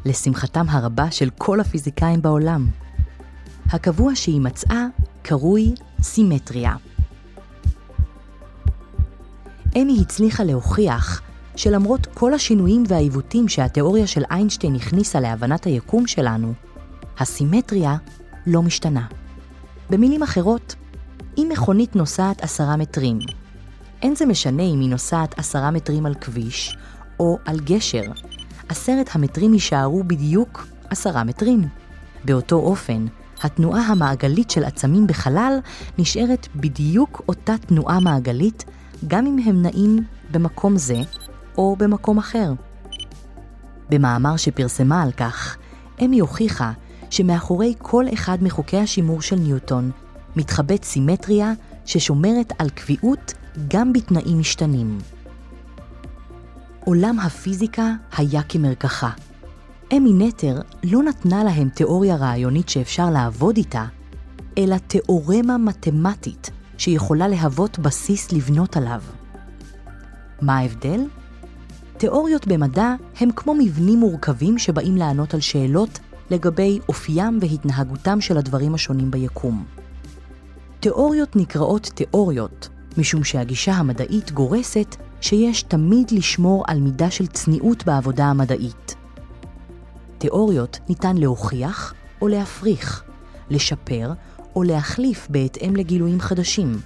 לשמחתם 0.04 0.66
הרבה 0.68 1.10
של 1.10 1.30
כל 1.38 1.60
הפיזיקאים 1.60 2.22
בעולם. 2.22 2.68
הקבוע 3.66 4.14
שהיא 4.14 4.40
מצאה 4.40 4.86
קרוי 5.22 5.74
סימטריה. 6.02 6.74
אמי 9.76 9.98
הצליחה 10.00 10.44
להוכיח 10.44 11.22
שלמרות 11.60 12.06
כל 12.06 12.34
השינויים 12.34 12.84
והעיוותים 12.88 13.48
שהתיאוריה 13.48 14.06
של 14.06 14.22
איינשטיין 14.30 14.74
הכניסה 14.74 15.20
להבנת 15.20 15.64
היקום 15.64 16.06
שלנו, 16.06 16.52
הסימטריה 17.18 17.96
לא 18.46 18.62
משתנה. 18.62 19.06
במילים 19.90 20.22
אחרות, 20.22 20.74
אם 21.38 21.48
מכונית 21.52 21.96
נוסעת 21.96 22.42
עשרה 22.42 22.76
מטרים, 22.76 23.18
אין 24.02 24.14
זה 24.14 24.26
משנה 24.26 24.62
אם 24.62 24.80
היא 24.80 24.88
נוסעת 24.88 25.38
עשרה 25.38 25.70
מטרים 25.70 26.06
על 26.06 26.14
כביש 26.14 26.76
או 27.20 27.38
על 27.44 27.60
גשר, 27.60 28.04
עשרת 28.68 29.10
המטרים 29.12 29.54
יישארו 29.54 30.04
בדיוק 30.04 30.66
עשרה 30.90 31.24
מטרים. 31.24 31.68
באותו 32.24 32.56
אופן, 32.56 33.06
התנועה 33.42 33.82
המעגלית 33.86 34.50
של 34.50 34.64
עצמים 34.64 35.06
בחלל 35.06 35.58
נשארת 35.98 36.48
בדיוק 36.56 37.22
אותה 37.28 37.54
תנועה 37.58 38.00
מעגלית, 38.00 38.64
גם 39.08 39.26
אם 39.26 39.38
הם 39.38 39.62
נעים 39.62 40.04
במקום 40.30 40.76
זה 40.76 41.02
או 41.60 41.76
במקום 41.76 42.18
אחר. 42.18 42.52
במאמר 43.90 44.36
שפרסמה 44.36 45.02
על 45.02 45.12
כך, 45.12 45.56
אמי 46.04 46.18
הוכיחה 46.18 46.72
שמאחורי 47.10 47.74
כל 47.78 48.04
אחד 48.12 48.38
מחוקי 48.42 48.76
השימור 48.76 49.22
של 49.22 49.36
ניוטון 49.36 49.90
מתחבאת 50.36 50.84
סימטריה 50.84 51.52
ששומרת 51.84 52.52
על 52.58 52.68
קביעות 52.70 53.34
גם 53.68 53.92
בתנאים 53.92 54.38
משתנים. 54.38 54.98
עולם 56.84 57.20
הפיזיקה 57.20 57.94
היה 58.16 58.42
כמרקחה. 58.42 59.10
אמי 59.96 60.12
נטר 60.12 60.60
לא 60.84 61.02
נתנה 61.02 61.44
להם 61.44 61.68
תיאוריה 61.68 62.16
רעיונית 62.16 62.68
שאפשר 62.68 63.10
לעבוד 63.10 63.56
איתה, 63.56 63.84
אלא 64.58 64.76
תיאורמה 64.76 65.58
מתמטית 65.58 66.50
שיכולה 66.78 67.28
להוות 67.28 67.78
בסיס 67.78 68.32
לבנות 68.32 68.76
עליו. 68.76 69.00
מה 70.42 70.58
ההבדל? 70.58 71.00
תיאוריות 72.00 72.46
במדע 72.46 72.94
הם 73.20 73.30
כמו 73.36 73.54
מבנים 73.54 73.98
מורכבים 73.98 74.58
שבאים 74.58 74.96
לענות 74.96 75.34
על 75.34 75.40
שאלות 75.40 75.98
לגבי 76.30 76.78
אופיים 76.88 77.38
והתנהגותם 77.40 78.20
של 78.20 78.38
הדברים 78.38 78.74
השונים 78.74 79.10
ביקום. 79.10 79.64
תיאוריות 80.80 81.36
נקראות 81.36 81.90
תיאוריות, 81.94 82.68
משום 82.98 83.24
שהגישה 83.24 83.72
המדעית 83.72 84.32
גורסת 84.32 84.96
שיש 85.20 85.62
תמיד 85.62 86.10
לשמור 86.10 86.64
על 86.66 86.80
מידה 86.80 87.10
של 87.10 87.26
צניעות 87.26 87.86
בעבודה 87.86 88.24
המדעית. 88.24 88.94
תיאוריות 90.18 90.78
ניתן 90.88 91.16
להוכיח 91.16 91.94
או 92.22 92.28
להפריך, 92.28 93.04
לשפר 93.50 94.12
או 94.56 94.62
להחליף 94.62 95.26
בהתאם 95.30 95.76
לגילויים 95.76 96.20
חדשים. 96.20 96.80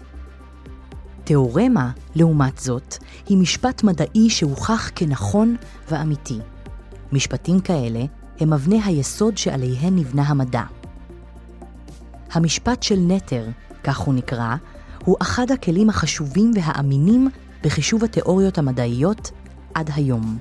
תיאורמה, 1.25 1.90
לעומת 2.14 2.59
זאת, 2.59 2.97
היא 3.28 3.38
משפט 3.38 3.83
מדעי 3.83 4.31
שהוכח 4.31 4.90
כנכון 4.95 5.57
ואמיתי. 5.90 6.39
משפטים 7.13 7.60
כאלה 7.60 8.04
הם 8.41 8.52
אבני 8.52 8.80
היסוד 8.84 9.39
שעליהן 9.39 9.99
נבנה 9.99 10.23
המדע. 10.23 10.63
המשפט 12.32 12.82
של 12.82 12.99
נטר, 12.99 13.47
כך 13.84 13.99
הוא 13.99 14.15
נקרא, 14.15 14.56
הוא 15.04 15.17
אחד 15.23 15.50
הכלים 15.50 15.91
החשובים 15.91 16.50
והאמינים 16.54 17.28
בחישוב 17.63 18.04
התיאוריות 18.04 18.58
המדעיות 18.58 19.30
עד 19.75 19.91
היום. 19.95 20.39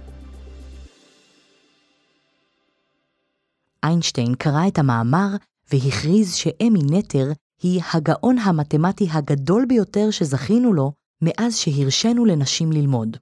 איינשטיין 3.84 4.36
קרא 4.36 4.68
את 4.68 4.80
המאמר 4.80 5.28
והכריז 5.72 6.34
שאמי 6.34 6.80
נטר 6.84 7.32
היא 7.64 7.82
הגאון 7.94 8.38
המתמטי 8.38 9.08
הגדול 9.12 9.66
ביותר 9.68 10.12
שזכינו 10.12 10.74
לו 10.74 10.94
מאז 11.22 11.56
שהרשינו 11.56 12.26
לנשים 12.26 12.72
ללמוד. 12.72 13.18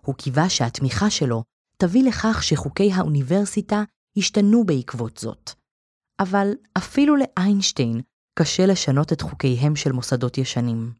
הוא 0.00 0.14
קיווה 0.14 0.48
שהתמיכה 0.48 1.10
שלו 1.10 1.42
תביא 1.76 2.04
לכך 2.04 2.42
שחוקי 2.42 2.92
האוניברסיטה 2.92 3.82
ישתנו 4.16 4.64
בעקבות 4.64 5.18
זאת. 5.18 5.50
אבל 6.20 6.48
אפילו 6.78 7.16
לאיינשטיין 7.16 8.00
קשה 8.34 8.66
לשנות 8.66 9.12
את 9.12 9.20
חוקיהם 9.20 9.76
של 9.76 9.92
מוסדות 9.92 10.38
ישנים. 10.38 10.92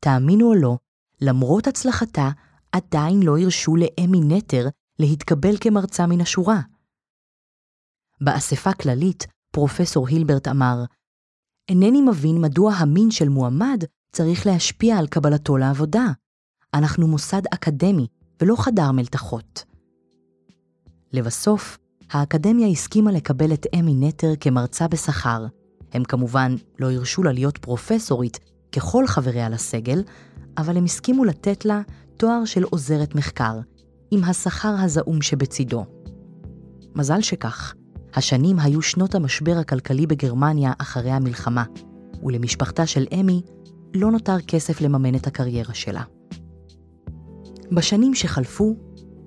תאמינו 0.00 0.46
או 0.46 0.54
לא, 0.54 0.76
למרות 1.20 1.66
הצלחתה, 1.66 2.30
עדיין 2.72 3.22
לא 3.22 3.38
הרשו 3.38 3.76
לאמי 3.76 4.20
נטר 4.20 4.68
להתקבל 4.98 5.56
כמרצה 5.60 6.06
מן 6.06 6.20
השורה. 6.20 6.60
באספה 8.20 8.72
כללית, 8.72 9.26
פרופסור 9.50 10.08
הילברט 10.08 10.48
אמר, 10.48 10.84
אינני 11.68 12.00
מבין 12.00 12.40
מדוע 12.40 12.72
המין 12.72 13.10
של 13.10 13.28
מועמד 13.28 13.84
צריך 14.12 14.46
להשפיע 14.46 14.98
על 14.98 15.06
קבלתו 15.06 15.56
לעבודה. 15.56 16.06
אנחנו 16.74 17.08
מוסד 17.08 17.42
אקדמי 17.54 18.06
ולא 18.40 18.56
חדר 18.56 18.92
מלתחות. 18.92 19.64
לבסוף, 21.12 21.78
האקדמיה 22.10 22.68
הסכימה 22.68 23.12
לקבל 23.12 23.52
את 23.52 23.66
אמי 23.78 23.94
נטר 23.94 24.32
כמרצה 24.40 24.88
בשכר. 24.88 25.46
הם 25.92 26.04
כמובן 26.04 26.54
לא 26.78 26.90
הרשו 26.90 27.22
לה 27.22 27.32
להיות 27.32 27.58
פרופסורית 27.58 28.38
ככל 28.72 29.06
חבריה 29.06 29.48
לסגל, 29.48 30.02
אבל 30.58 30.76
הם 30.76 30.84
הסכימו 30.84 31.24
לתת 31.24 31.64
לה 31.64 31.80
תואר 32.16 32.44
של 32.44 32.62
עוזרת 32.62 33.14
מחקר, 33.14 33.58
עם 34.10 34.24
השכר 34.24 34.74
הזעום 34.78 35.22
שבצידו. 35.22 35.84
מזל 36.94 37.20
שכך, 37.20 37.74
השנים 38.14 38.58
היו 38.58 38.82
שנות 38.82 39.14
המשבר 39.14 39.58
הכלכלי 39.58 40.06
בגרמניה 40.06 40.72
אחרי 40.78 41.10
המלחמה, 41.10 41.64
ולמשפחתה 42.22 42.86
של 42.86 43.06
אמי 43.20 43.42
לא 43.94 44.10
נותר 44.10 44.40
כסף 44.40 44.80
לממן 44.80 45.14
את 45.14 45.26
הקריירה 45.26 45.74
שלה. 45.74 46.02
בשנים 47.72 48.14
שחלפו, 48.14 48.76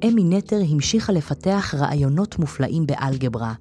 אמי 0.07 0.23
נטר 0.23 0.59
המשיכה 0.69 1.13
לפתח 1.13 1.73
רעיונות 1.77 2.39
מופלאים 2.39 2.85
באלגברה, 2.85 3.53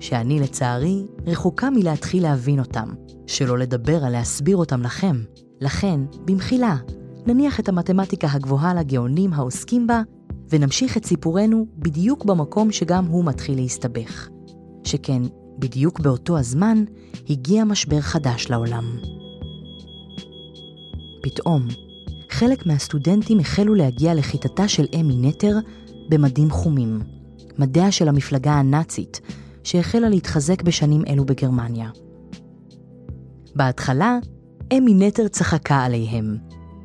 שאני 0.00 0.40
לצערי 0.40 1.06
רחוקה 1.26 1.70
מלהתחיל 1.70 2.22
להבין 2.22 2.58
אותם, 2.58 2.88
שלא 3.26 3.58
לדבר 3.58 4.04
על 4.04 4.12
להסביר 4.12 4.56
אותם 4.56 4.82
לכם. 4.82 5.16
לכן, 5.60 6.00
במחילה, 6.24 6.76
נניח 7.26 7.60
את 7.60 7.68
המתמטיקה 7.68 8.28
הגבוהה 8.30 8.74
לגאונים 8.74 9.32
העוסקים 9.32 9.86
בה, 9.86 10.02
ונמשיך 10.50 10.96
את 10.96 11.04
סיפורנו 11.04 11.66
בדיוק 11.76 12.24
במקום 12.24 12.72
שגם 12.72 13.04
הוא 13.04 13.24
מתחיל 13.24 13.56
להסתבך. 13.56 14.33
שכן, 14.84 15.22
בדיוק 15.58 16.00
באותו 16.00 16.38
הזמן, 16.38 16.84
הגיע 17.30 17.64
משבר 17.64 18.00
חדש 18.00 18.50
לעולם. 18.50 18.84
פתאום, 21.22 21.68
חלק 22.30 22.66
מהסטודנטים 22.66 23.38
החלו 23.38 23.74
להגיע 23.74 24.14
לכיתתה 24.14 24.68
של 24.68 24.86
אמי 25.00 25.16
נטר 25.16 25.56
במדים 26.08 26.50
חומים, 26.50 27.00
מדיה 27.58 27.92
של 27.92 28.08
המפלגה 28.08 28.52
הנאצית, 28.52 29.20
שהחלה 29.64 30.08
להתחזק 30.08 30.62
בשנים 30.62 31.02
אלו 31.08 31.24
בגרמניה. 31.24 31.90
בהתחלה, 33.56 34.18
אמי 34.72 34.94
נטר 34.94 35.28
צחקה 35.28 35.84
עליהם. 35.84 36.36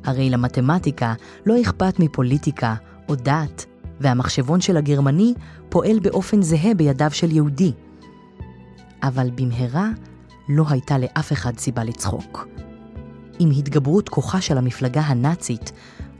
הרי 0.04 0.30
למתמטיקה 0.30 1.14
לא 1.46 1.60
אכפת 1.60 1.98
מפוליטיקה 1.98 2.74
או 3.08 3.14
דת, 3.14 3.66
והמחשבון 4.00 4.60
של 4.60 4.76
הגרמני 4.76 5.34
פועל 5.68 5.98
באופן 5.98 6.42
זהה 6.42 6.74
בידיו 6.74 7.10
של 7.12 7.32
יהודי. 7.32 7.72
אבל 9.02 9.30
במהרה 9.34 9.88
לא 10.48 10.64
הייתה 10.68 10.98
לאף 10.98 11.32
אחד 11.32 11.58
סיבה 11.58 11.84
לצחוק. 11.84 12.48
עם 13.38 13.50
התגברות 13.50 14.08
כוחה 14.08 14.40
של 14.40 14.58
המפלגה 14.58 15.00
הנאצית, 15.00 15.72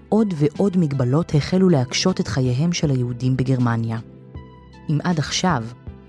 עוד 0.09 0.35
ועוד 0.37 0.77
מגבלות 0.77 1.35
החלו 1.35 1.69
להקשות 1.69 2.21
את 2.21 2.29
חייהם 2.29 2.73
של 2.73 2.91
היהודים 2.91 3.37
בגרמניה. 3.37 3.99
אם 4.91 4.99
עד 5.05 5.19
עכשיו 5.19 5.65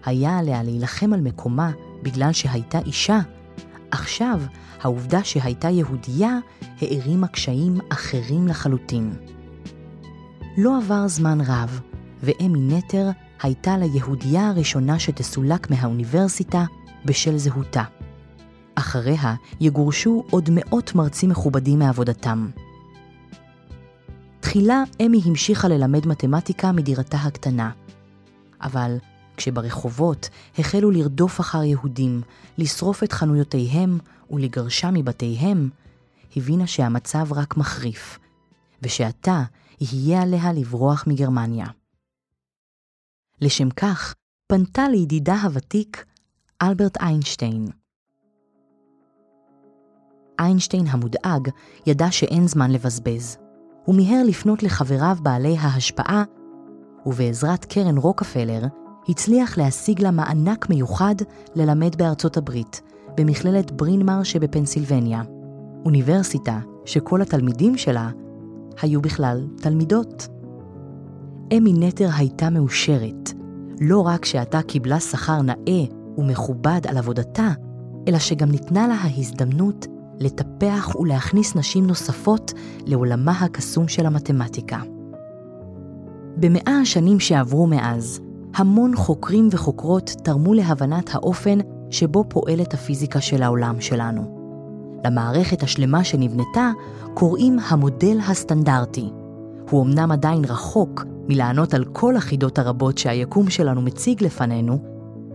היה 0.06 0.38
עליה 0.38 0.64
להילחם 0.64 1.14
על 1.14 1.22
מקומה 1.22 1.72
בגלל 2.04 2.34
שהייתה 2.34 2.80
אישה, 2.80 3.20
עכשיו 3.92 4.42
העובדה 4.82 5.24
שהייתה 5.24 5.70
יהודייה 5.70 6.38
הערימה 6.82 7.28
קשיים 7.28 7.80
אחרים 7.90 8.48
לחלוטין. 8.48 9.14
לא 10.58 10.78
עבר 10.78 11.08
זמן 11.08 11.42
רב, 11.42 11.80
ואמי 12.24 12.60
נטר 12.62 13.10
הייתה 13.42 13.78
ליהודייה 13.78 14.50
הראשונה 14.50 15.00
שתסולק 15.00 15.70
מהאוניברסיטה 15.70 16.66
בשל 17.06 17.38
זהותה. 17.38 17.84
אחריה 18.76 19.36
יגורשו 19.60 20.24
עוד 20.30 20.50
מאות 20.52 20.96
מרצים 20.96 21.30
מכובדים 21.30 21.80
מעבודתם. 21.80 22.50
תחילה 24.40 24.84
אמי 25.06 25.22
המשיכה 25.26 25.68
ללמד 25.68 26.08
מתמטיקה 26.08 26.72
מדירתה 26.72 27.18
הקטנה. 27.18 27.72
אבל 28.62 28.98
כשברחובות 29.38 30.30
החלו 30.58 30.92
לרדוף 30.92 31.40
אחר 31.40 31.64
יהודים, 31.64 32.22
לשרוף 32.58 33.04
את 33.04 33.12
חנויותיהם 33.12 34.00
ולגרשה 34.32 34.92
מבתיהם, 34.94 35.70
הבינה 36.36 36.68
שהמצב 36.68 37.34
רק 37.34 37.58
מחריף, 37.58 38.20
ושעתה 38.82 39.44
יהיה 39.82 40.22
עליה 40.22 40.54
לברוח 40.54 41.04
מגרמניה. 41.08 41.66
לשם 43.42 43.70
כך, 43.70 44.16
פנתה 44.48 44.90
לידידה 44.90 45.36
הוותיק 45.42 46.06
אלברט 46.62 46.98
איינשטיין. 47.02 47.68
איינשטיין 50.40 50.88
המודאג 50.88 51.50
ידע 51.88 52.12
שאין 52.12 52.48
זמן 52.48 52.72
לבזבז. 52.72 53.38
הוא 53.86 53.96
מיהר 53.96 54.24
לפנות 54.26 54.64
לחבריו 54.64 55.18
בעלי 55.22 55.58
ההשפעה, 55.58 56.24
ובעזרת 57.06 57.66
קרן 57.66 57.98
רוקפלר 57.98 58.62
הצליח 59.10 59.58
להשיג 59.58 60.02
לה 60.02 60.12
מענק 60.12 60.70
מיוחד 60.70 61.16
ללמד 61.56 61.96
בארצות 61.96 62.38
הברית, 62.38 62.82
במכללת 63.18 63.72
ברינמר 63.72 64.24
שבפנסילבניה, 64.24 65.22
אוניברסיטה 65.86 66.60
שכל 66.86 67.22
התלמידים 67.22 67.78
שלה 67.78 68.10
היו 68.82 69.02
בכלל 69.02 69.48
תלמידות. 69.58 70.28
אמי 71.58 71.74
נטר 71.74 72.10
הייתה 72.18 72.50
מאושרת, 72.50 73.32
לא 73.82 74.08
רק 74.08 74.26
שעתה 74.26 74.62
קיבלה 74.62 75.00
שכר 75.00 75.42
נאה 75.42 75.86
ומכובד 76.18 76.82
על 76.88 76.98
עבודתה, 76.98 77.50
אלא 78.08 78.20
שגם 78.20 78.52
ניתנה 78.52 78.88
לה 78.88 78.94
ההזדמנות 78.94 79.88
לטפח 80.20 80.96
ולהכניס 81.00 81.56
נשים 81.56 81.88
נוספות 81.88 82.54
לעולמה 82.86 83.32
הקסום 83.32 83.88
של 83.88 84.06
המתמטיקה. 84.06 84.80
במאה 86.38 86.78
השנים 86.82 87.20
שעברו 87.20 87.68
מאז, 87.68 88.20
המון 88.56 88.96
חוקרים 88.96 89.48
וחוקרות 89.52 90.12
תרמו 90.24 90.54
להבנת 90.54 91.16
האופן 91.16 91.60
שבו 91.90 92.26
פועלת 92.30 92.74
הפיזיקה 92.74 93.22
של 93.22 93.44
העולם 93.44 93.82
שלנו. 93.82 94.42
למערכת 95.06 95.64
השלמה 95.64 96.04
שנבנתה 96.04 96.72
קוראים 97.14 97.58
המודל 97.70 98.18
הסטנדרטי. 98.28 99.10
הוא 99.70 99.84
אמנם 99.84 100.12
עדיין 100.12 100.46
רחוק 100.46 101.06
מלענות 101.28 101.74
על 101.74 101.86
כל 101.86 102.16
החידות 102.16 102.60
הרבות 102.60 102.98
שהיקום 102.98 103.50
שלנו 103.50 103.82
מציג 103.82 104.24
לפנינו, 104.24 104.80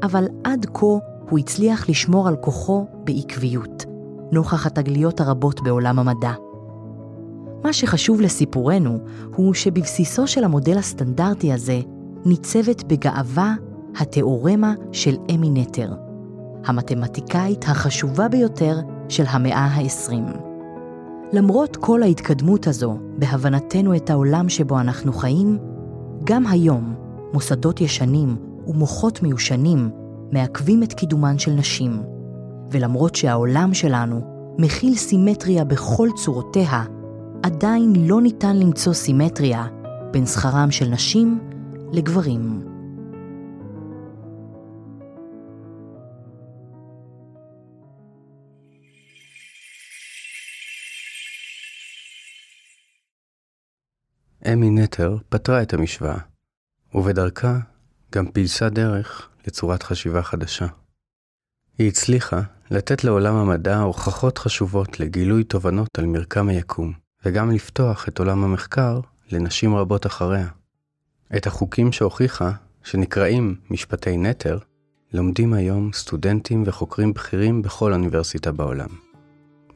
אבל 0.03 0.25
עד 0.45 0.67
כה 0.75 0.87
הוא 1.31 1.39
הצליח 1.39 1.89
לשמור 1.89 2.29
על 2.29 2.37
כוחו 2.37 2.87
בעקביות, 3.05 3.85
נוכח 4.33 4.67
התגליות 4.67 5.21
הרבות 5.21 5.63
בעולם 5.63 5.99
המדע. 5.99 6.33
מה 7.65 7.73
שחשוב 7.73 8.21
לסיפורנו 8.21 8.99
הוא 9.35 9.55
שבבסיסו 9.55 10.27
של 10.27 10.45
המודל 10.45 10.79
הסטנדרטי 10.79 11.53
הזה 11.53 11.81
ניצבת 12.25 12.85
בגאווה 12.85 13.55
התיאורמה 14.01 14.75
של 14.93 15.17
אמי 15.35 15.51
נטר, 15.51 15.93
המתמטיקאית 16.65 17.65
החשובה 17.69 18.29
ביותר 18.29 18.77
של 19.09 19.25
המאה 19.29 19.65
ה-20. 19.65 20.39
למרות 21.33 21.77
כל 21.77 22.03
ההתקדמות 22.03 22.67
הזו 22.67 22.99
בהבנתנו 23.19 23.97
את 23.97 24.11
העולם 24.11 24.49
שבו 24.49 24.81
אנחנו 24.81 25.13
חיים, 25.13 25.59
גם 26.27 26.47
היום 26.47 26.95
מוסדות 27.33 27.81
ישנים 27.81 28.37
ומוחות 28.67 29.23
מיושנים 29.23 29.91
מעכבים 30.33 30.83
את 30.83 30.93
קידומן 30.93 31.39
של 31.39 31.51
נשים. 31.51 32.03
ולמרות 32.71 33.15
שהעולם 33.15 33.75
שלנו 33.75 34.21
מכיל 34.59 34.95
סימטריה 34.95 35.65
בכל 35.65 36.09
צורותיה, 36.17 36.85
עדיין 37.43 37.93
לא 37.97 38.21
ניתן 38.21 38.57
למצוא 38.57 38.93
סימטריה 38.93 39.67
בין 40.11 40.27
שכרם 40.27 40.71
של 40.71 40.89
נשים 40.89 41.39
לגברים. 41.93 42.76
אמי 54.53 54.71
נטר 54.71 55.17
פתרה 55.29 55.63
את 55.63 55.75
המשוואה, 55.75 56.19
ובדרכה 56.95 57.59
גם 58.15 58.27
פילסה 58.31 58.69
דרך 58.69 59.29
לצורת 59.47 59.83
חשיבה 59.83 60.23
חדשה. 60.23 60.67
היא 61.79 61.89
הצליחה 61.89 62.41
לתת 62.71 63.05
לעולם 63.05 63.35
המדע 63.35 63.79
הוכחות 63.79 64.39
חשובות 64.39 65.01
לגילוי 65.01 65.45
תובנות 65.45 65.89
על 65.99 66.07
מרקם 66.07 66.49
היקום, 66.49 66.93
וגם 67.25 67.51
לפתוח 67.51 68.09
את 68.09 68.19
עולם 68.19 68.45
המחקר 68.45 69.01
לנשים 69.31 69.75
רבות 69.75 70.07
אחריה. 70.07 70.49
את 71.37 71.47
החוקים 71.47 71.93
שהוכיחה, 71.93 72.53
שנקראים 72.85 73.55
משפטי 73.71 74.17
נטר, 74.17 74.59
לומדים 75.13 75.53
היום 75.53 75.93
סטודנטים 75.93 76.63
וחוקרים 76.67 77.13
בכירים 77.13 77.63
בכל 77.63 77.93
אוניברסיטה 77.93 78.53
בעולם. 78.53 78.89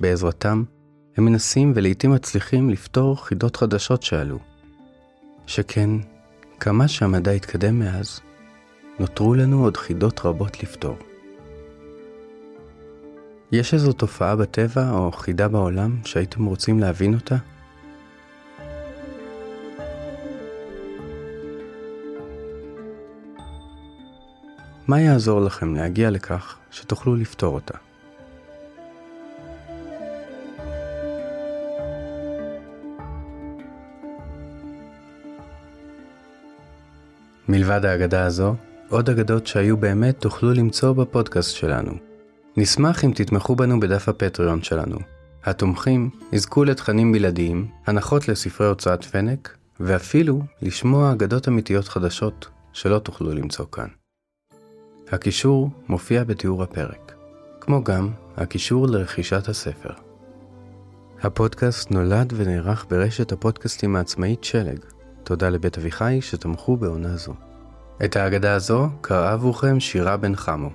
בעזרתם, 0.00 0.64
הם 1.16 1.24
מנסים 1.24 1.72
ולעיתים 1.74 2.10
מצליחים 2.10 2.70
לפתור 2.70 3.24
חידות 3.26 3.56
חדשות 3.56 4.02
שעלו, 4.02 4.38
שכן, 5.50 5.90
כמה 6.60 6.88
שהמדע 6.88 7.30
התקדם 7.30 7.78
מאז, 7.78 8.20
נותרו 8.98 9.34
לנו 9.34 9.64
עוד 9.64 9.76
חידות 9.76 10.20
רבות 10.24 10.62
לפתור. 10.62 10.96
יש 13.52 13.74
איזו 13.74 13.92
תופעה 13.92 14.36
בטבע 14.36 14.90
או 14.90 15.12
חידה 15.12 15.48
בעולם 15.48 15.96
שהייתם 16.04 16.44
רוצים 16.44 16.80
להבין 16.80 17.14
אותה? 17.14 17.36
מה 24.88 25.00
יעזור 25.00 25.40
לכם 25.40 25.74
להגיע 25.74 26.10
לכך 26.10 26.58
שתוכלו 26.70 27.16
לפתור 27.16 27.54
אותה? 27.54 27.89
מלבד 37.50 37.84
האגדה 37.84 38.24
הזו, 38.24 38.54
עוד 38.88 39.10
אגדות 39.10 39.46
שהיו 39.46 39.76
באמת 39.76 40.18
תוכלו 40.18 40.52
למצוא 40.52 40.92
בפודקאסט 40.92 41.54
שלנו. 41.54 41.92
נשמח 42.56 43.04
אם 43.04 43.12
תתמכו 43.14 43.56
בנו 43.56 43.80
בדף 43.80 44.08
הפטריון 44.08 44.62
שלנו. 44.62 44.98
התומכים 45.44 46.10
יזכו 46.32 46.64
לתכנים 46.64 47.12
בלעדיים, 47.12 47.68
הנחות 47.86 48.28
לספרי 48.28 48.66
הוצאת 48.66 49.04
פנק, 49.04 49.56
ואפילו 49.80 50.42
לשמוע 50.62 51.12
אגדות 51.12 51.48
אמיתיות 51.48 51.88
חדשות 51.88 52.48
שלא 52.72 52.98
תוכלו 52.98 53.34
למצוא 53.34 53.66
כאן. 53.72 53.88
הקישור 55.12 55.70
מופיע 55.88 56.24
בתיאור 56.24 56.62
הפרק, 56.62 57.12
כמו 57.60 57.84
גם 57.84 58.10
הקישור 58.36 58.86
לרכישת 58.88 59.48
הספר. 59.48 59.92
הפודקאסט 61.22 61.90
נולד 61.90 62.32
ונערך 62.36 62.86
ברשת 62.90 63.32
הפודקאסטים 63.32 63.96
העצמאית 63.96 64.44
שלג, 64.44 64.78
תודה 65.30 65.48
לבית 65.48 65.78
אביחי 65.78 66.18
שתמכו 66.20 66.76
בעונה 66.76 67.16
זו. 67.16 67.34
את 68.04 68.16
ההגדה 68.16 68.54
הזו 68.54 68.88
קראה 69.00 69.32
עבורכם 69.32 69.80
שירה 69.80 70.16
בן 70.16 70.36
חמו. 70.36 70.70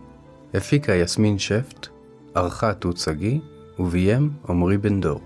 הפיקה 0.53 0.93
יסמין 0.93 1.39
שפט, 1.39 1.87
ערכה 2.35 2.73
תות 2.73 2.97
שגיא, 2.97 3.39
וביים 3.79 4.29
עמרי 4.49 4.77
בן 4.77 5.01
דור. 5.01 5.21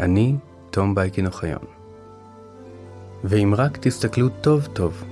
אני 0.00 0.36
תום 0.70 0.94
בייקין 0.94 1.26
אוחיון. 1.26 1.64
ואם 3.24 3.54
רק 3.56 3.78
תסתכלו 3.80 4.28
טוב 4.28 4.66
טוב, 4.72 5.04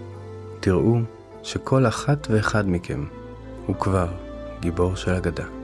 תראו 0.61 0.99
שכל 1.42 1.87
אחת 1.87 2.27
ואחד 2.31 2.68
מכם 2.68 3.05
הוא 3.66 3.77
כבר 3.77 4.09
גיבור 4.61 4.97
של 4.97 5.11
אגדה. 5.11 5.62